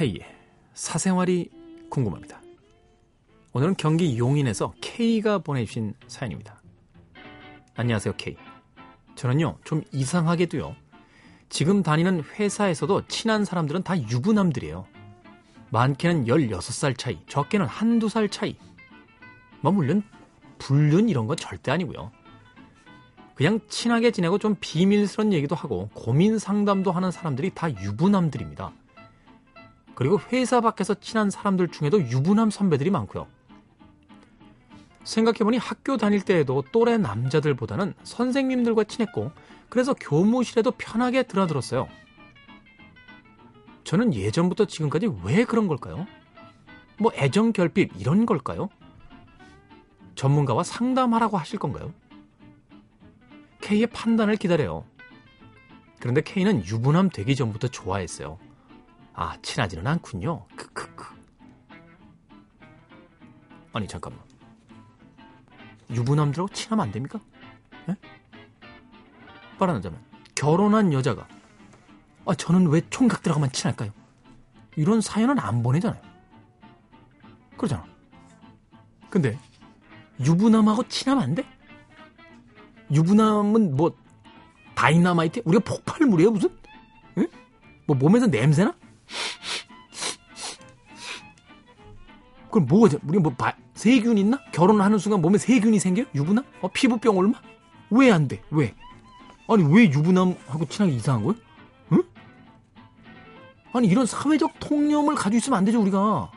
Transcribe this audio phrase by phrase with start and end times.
[0.00, 0.20] K의
[0.72, 1.50] 사생활이
[1.90, 2.40] 궁금합니다.
[3.52, 6.62] 오늘은 경기 용인에서 K가 보내주신 사연입니다.
[7.74, 8.34] 안녕하세요, K.
[9.14, 10.74] 저는요, 좀 이상하게도요,
[11.50, 14.86] 지금 다니는 회사에서도 친한 사람들은 다 유부남들이에요.
[15.68, 18.56] 많게는 16살 차이, 적게는 한두 살 차이.
[19.60, 20.02] 뭐, 물론,
[20.56, 22.10] 불륜 이런 건 절대 아니고요.
[23.34, 28.72] 그냥 친하게 지내고 좀 비밀스러운 얘기도 하고 고민 상담도 하는 사람들이 다 유부남들입니다.
[30.00, 33.26] 그리고 회사 밖에서 친한 사람들 중에도 유부남 선배들이 많고요.
[35.04, 39.30] 생각해보니 학교 다닐 때에도 또래 남자들보다는 선생님들과 친했고
[39.68, 41.86] 그래서 교무실에도 편하게 드나들었어요.
[43.84, 46.06] 저는 예전부터 지금까지 왜 그런 걸까요?
[46.98, 48.70] 뭐 애정 결핍 이런 걸까요?
[50.14, 51.92] 전문가와 상담하라고 하실 건가요?
[53.60, 54.86] K의 판단을 기다려요.
[55.98, 58.38] 그런데 K는 유부남 되기 전부터 좋아했어요.
[59.14, 60.46] 아, 친하지는 않군요.
[60.56, 61.04] 크크크.
[63.72, 64.20] 아니, 잠깐만.
[65.90, 67.20] 유부남들하고 친하면 안 됩니까?
[67.88, 67.96] 예?
[69.58, 70.00] 말하자면
[70.34, 71.26] 결혼한 여자가
[72.26, 73.90] 아, 저는 왜 총각들하고만 친할까요?
[74.76, 76.00] 이런 사연은 안 보내잖아요.
[77.56, 77.84] 그러잖아.
[79.10, 79.38] 근데
[80.20, 81.44] 유부남하고 친하면 안 돼?
[82.92, 83.96] 유부남은 뭐
[84.74, 85.42] 다이나마이트?
[85.44, 86.50] 우리가 폭발물이에요 무슨?
[87.18, 87.26] 응?
[87.86, 88.74] 뭐 몸에서 냄새나?
[92.50, 94.40] 그럼 뭐가 우리 뭐 바, 세균 있나?
[94.52, 96.04] 결혼하는 순간 몸에 세균이 생겨?
[96.14, 96.44] 유부남?
[96.60, 97.40] 어, 피부병 얼마?
[97.90, 98.42] 왜 안 돼?
[98.50, 98.74] 왜?
[99.48, 101.34] 아니 왜 유부남하고 친하게 이상한 거야?
[101.92, 102.02] 응?
[103.72, 106.30] 아니 이런 사회적 통념을 가지고 있으면 안 되죠 우리가.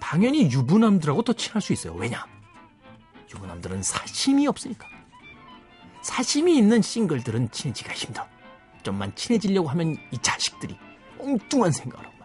[0.00, 1.94] 당연히 유부남들하고 더 친할 수 있어요.
[1.94, 2.24] 왜냐?
[3.34, 4.86] 유부남들은 사심이 없으니까.
[6.02, 8.26] 사심이 있는 싱글들은 친해지기가 힘들어.
[8.84, 10.78] 좀만 친해지려고 하면 이 자식들이
[11.18, 12.15] 엉뚱한 생각을 하고.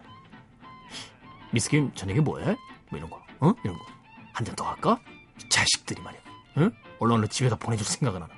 [1.52, 2.56] 미스김 저녁에 뭐해?
[2.90, 3.54] 뭐 이런 거, 어?
[3.64, 3.84] 이런 거.
[4.34, 4.98] 한 잔 더 할까?
[5.38, 6.20] 이 자식들이 말이야.
[6.58, 6.70] 응?
[6.98, 8.32] 얼른 얼른 집에다 보내줄 생각은 하나.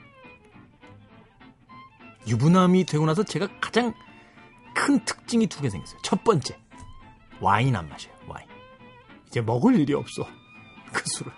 [2.27, 3.93] 유부남이 되고 나서 제가 가장
[4.75, 6.01] 큰 특징이 두 개 생겼어요.
[6.03, 6.59] 첫 번째,
[7.41, 8.13] 와인 안 마셔요.
[8.27, 8.47] 와인.
[9.29, 10.27] 이제 먹을 일이 없어.
[10.93, 11.33] 그 술을.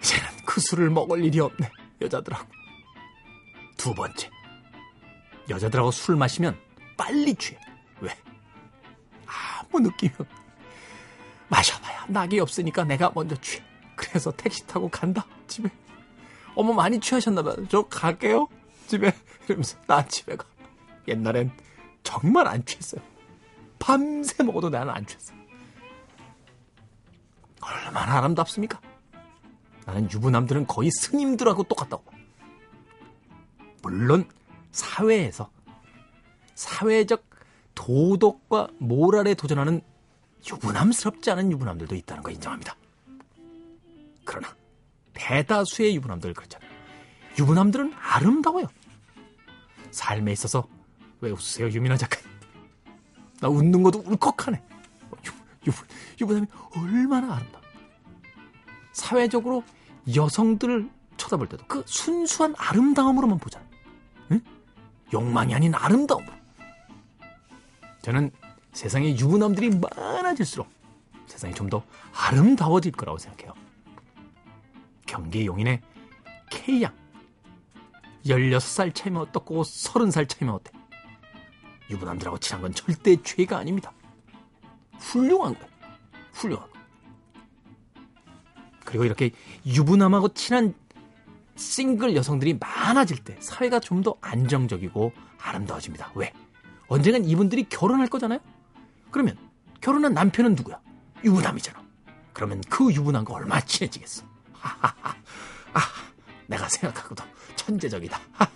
[0.00, 1.70] 이제는 그 술을 먹을 일이 없네.
[2.02, 2.46] 여자들하고.
[3.76, 4.30] 두 번째.
[5.48, 6.58] 여자들하고 술 마시면
[6.96, 7.58] 빨리 취해.
[8.00, 8.16] 왜?
[9.26, 10.26] 아무 느낌이 없.
[11.54, 13.62] 마셔봐야 낙이 없으니까 내가 먼저 취해.
[13.94, 15.24] 그래서 택시 타고 간다.
[15.46, 15.70] 집에.
[16.56, 17.68] 어머 많이 취하셨나봐요.
[17.68, 18.48] 저 갈게요.
[18.88, 19.12] 집에.
[19.46, 20.44] 이러면서 나 집에 가.
[21.06, 21.52] 옛날엔
[22.02, 23.00] 정말 안 취했어요.
[23.78, 25.38] 밤새 먹어도 나는 안 취했어요.
[27.60, 28.80] 얼마나 아름답습니까?
[29.86, 32.04] 나는 유부남들은 거의 스님들하고 똑같다고.
[33.82, 34.28] 물론
[34.72, 35.50] 사회에서
[36.54, 37.24] 사회적
[37.74, 39.82] 도덕과 모랄에 도전하는
[40.46, 42.76] 유부남스럽지 않은 유부남들도 있다는 거 인정합니다.
[44.24, 44.54] 그러나
[45.14, 46.70] 대다수의 유부남들 그렇잖아요.
[47.38, 48.66] 유부남들은 아름다워요.
[49.90, 50.66] 삶에 있어서
[51.20, 52.28] 왜 웃으세요, 유민아 작가님?
[53.40, 54.62] 나 웃는 것도 울컥하네.
[55.24, 55.84] 유부, 유부,
[56.20, 57.64] 유부남이 얼마나 아름다워.
[58.92, 59.64] 사회적으로
[60.14, 63.64] 여성들을 쳐다볼 때도 그 순수한 아름다움으로만 보잖아.
[64.32, 64.40] 응?
[65.12, 66.32] 욕망이 아닌 아름다움으로.
[68.02, 68.30] 저는
[68.74, 70.68] 세상에 유부남들이 많아질수록
[71.26, 73.54] 세상이 좀 더 아름다워질 거라고 생각해요.
[75.06, 75.80] 경기 용인의
[76.50, 76.92] K양.
[78.26, 80.70] 16살 차이면 어떻고 30살 차이면 어때?
[81.90, 83.92] 유부남들하고 친한 건 절대 죄가 아닙니다.
[84.98, 85.68] 훌륭한 거예요.
[86.32, 86.78] 훌륭한 거.
[88.84, 89.30] 그리고 이렇게
[89.66, 90.74] 유부남하고 친한
[91.56, 95.12] 싱글 여성들이 많아질 때 사회가 좀 더 안정적이고
[95.42, 96.12] 아름다워집니다.
[96.14, 96.32] 왜?
[96.88, 98.40] 언젠간 이분들이 결혼할 거잖아요?
[99.14, 99.38] 그러면
[99.80, 100.80] 결혼한 남편은 누구야?
[101.22, 101.80] 유부남이잖아.
[102.32, 104.24] 그러면 그 유부남과 얼마나 친해지겠어?
[104.52, 105.14] 하하하.
[105.72, 105.80] 아,
[106.48, 107.22] 내가 생각하고도
[107.54, 108.18] 천재적이다.